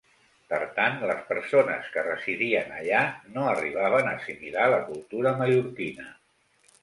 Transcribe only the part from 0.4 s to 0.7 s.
Per